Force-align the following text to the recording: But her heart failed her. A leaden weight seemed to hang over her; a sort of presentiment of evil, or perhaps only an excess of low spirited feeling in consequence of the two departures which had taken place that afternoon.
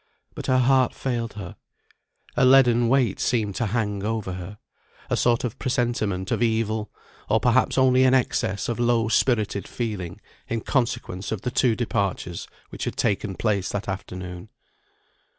But 0.33 0.47
her 0.47 0.57
heart 0.57 0.95
failed 0.95 1.33
her. 1.33 1.57
A 2.35 2.43
leaden 2.43 2.89
weight 2.89 3.19
seemed 3.19 3.53
to 3.57 3.67
hang 3.67 4.03
over 4.03 4.33
her; 4.33 4.57
a 5.11 5.15
sort 5.15 5.43
of 5.43 5.59
presentiment 5.59 6.31
of 6.31 6.41
evil, 6.41 6.89
or 7.29 7.39
perhaps 7.39 7.77
only 7.77 8.03
an 8.05 8.15
excess 8.15 8.67
of 8.67 8.79
low 8.79 9.09
spirited 9.09 9.67
feeling 9.67 10.19
in 10.49 10.61
consequence 10.61 11.31
of 11.31 11.41
the 11.43 11.51
two 11.51 11.75
departures 11.75 12.47
which 12.69 12.85
had 12.85 12.97
taken 12.97 13.35
place 13.35 13.69
that 13.69 13.87
afternoon. 13.87 14.49